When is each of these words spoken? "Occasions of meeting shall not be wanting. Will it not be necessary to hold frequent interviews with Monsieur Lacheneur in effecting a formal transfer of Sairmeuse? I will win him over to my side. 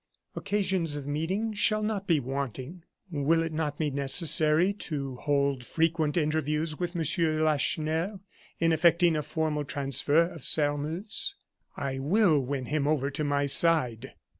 "Occasions 0.35 0.95
of 0.95 1.05
meeting 1.05 1.53
shall 1.53 1.83
not 1.83 2.07
be 2.07 2.19
wanting. 2.19 2.81
Will 3.11 3.43
it 3.43 3.53
not 3.53 3.77
be 3.77 3.91
necessary 3.91 4.73
to 4.89 5.17
hold 5.17 5.63
frequent 5.63 6.17
interviews 6.17 6.79
with 6.79 6.95
Monsieur 6.95 7.43
Lacheneur 7.43 8.19
in 8.57 8.71
effecting 8.71 9.15
a 9.15 9.21
formal 9.21 9.63
transfer 9.63 10.23
of 10.23 10.43
Sairmeuse? 10.43 11.35
I 11.77 11.99
will 11.99 12.39
win 12.39 12.65
him 12.65 12.87
over 12.87 13.11
to 13.11 13.23
my 13.23 13.45
side. 13.45 14.15